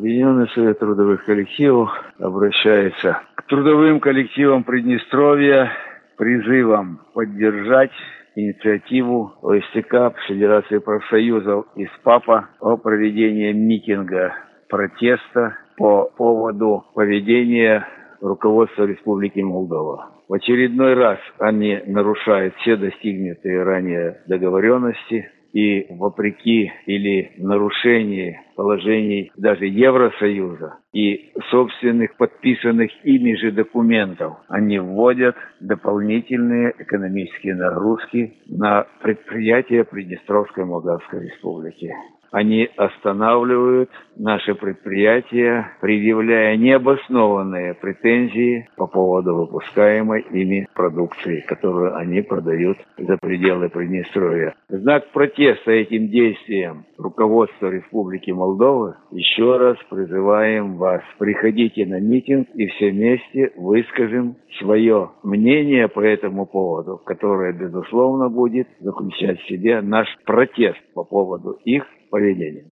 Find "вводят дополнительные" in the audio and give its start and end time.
34.78-36.74